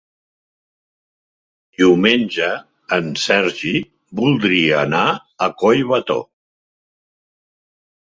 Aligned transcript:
Diumenge 1.81 2.49
en 2.99 3.13
Sergi 3.25 3.75
voldria 4.23 4.83
anar 4.89 5.07
a 5.13 5.53
Collbató. 5.63 6.21